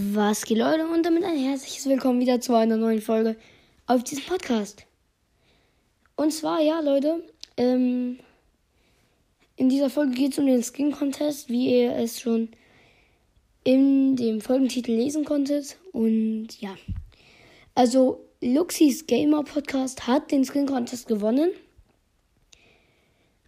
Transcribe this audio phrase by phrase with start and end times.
[0.00, 3.34] Was geht Leute und damit ein herzliches Willkommen wieder zu einer neuen Folge
[3.88, 4.86] auf diesem Podcast.
[6.14, 7.24] Und zwar, ja Leute,
[7.56, 8.20] ähm,
[9.56, 12.50] in dieser Folge geht es um den Skin Contest, wie ihr es schon
[13.64, 15.78] in dem Folgentitel lesen konntet.
[15.90, 16.76] Und ja,
[17.74, 21.50] also Luxis Gamer Podcast hat den Skin Contest gewonnen.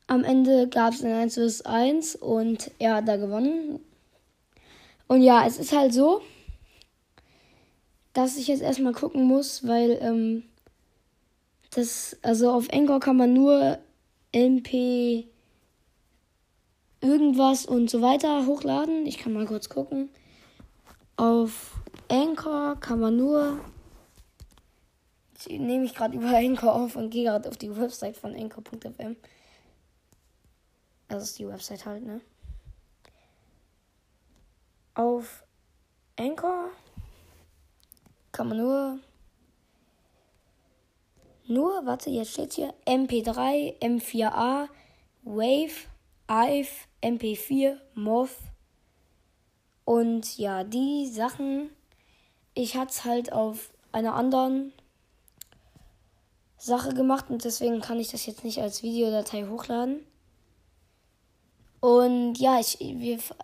[0.09, 3.79] Am Ende gab es ein 1 vs 1 und er hat da gewonnen.
[5.07, 6.23] Und ja, es ist halt so,
[8.12, 10.45] dass ich jetzt erstmal gucken muss, weil ähm,
[11.70, 13.78] das, also auf Anchor kann man nur
[14.33, 15.27] MP
[17.00, 19.06] irgendwas und so weiter hochladen.
[19.06, 20.10] Ich kann mal kurz gucken.
[21.16, 21.77] Auf
[22.09, 23.60] Anchor kann man nur.
[25.33, 29.16] Jetzt nehme ich gerade über Anchor auf und gehe gerade auf die Website von Anchor.fm.
[31.08, 32.20] Das ist die Website halt, ne?
[34.95, 35.45] Auf
[36.16, 36.70] Anchor
[38.33, 38.98] kann man nur.
[41.47, 44.69] Nur, warte, jetzt steht hier MP3, M4A,
[45.25, 45.89] Wave,
[46.31, 46.69] IVE,
[47.03, 48.36] MP4, Moth.
[49.84, 51.70] Und ja, die Sachen,
[52.55, 54.73] ich hatte es halt auf einer anderen
[56.56, 60.06] Sache gemacht und deswegen kann ich das jetzt nicht als Videodatei hochladen.
[61.81, 62.78] Und ja, ich,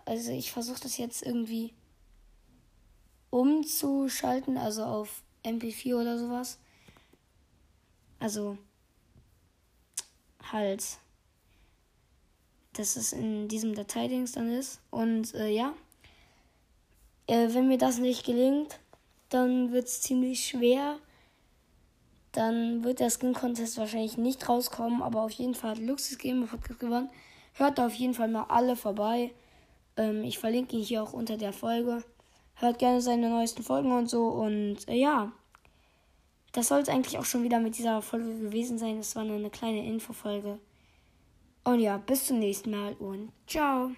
[0.05, 1.73] also ich versuche das jetzt irgendwie
[3.29, 6.59] umzuschalten, also auf MP4 oder sowas.
[8.19, 8.57] Also
[10.51, 10.83] halt,
[12.73, 14.79] dass es in diesem Dateidings dann ist.
[14.89, 15.73] Und äh, ja,
[17.27, 18.79] äh, wenn mir das nicht gelingt,
[19.29, 20.97] dann wird es ziemlich schwer.
[22.31, 26.47] Dann wird der Skin Contest wahrscheinlich nicht rauskommen, aber auf jeden Fall hat Luxus Gamer
[26.47, 27.09] Podcast gewonnen.
[27.53, 29.31] Hört auf jeden Fall mal alle vorbei.
[29.95, 32.03] Ähm, ich verlinke ihn hier auch unter der Folge.
[32.59, 34.27] Hört gerne seine neuesten Folgen und so.
[34.27, 35.31] Und äh, ja,
[36.53, 38.97] das soll es eigentlich auch schon wieder mit dieser Folge gewesen sein.
[38.97, 40.59] Es war nur eine kleine Infofolge.
[41.63, 43.91] Und ja, bis zum nächsten Mal und ciao.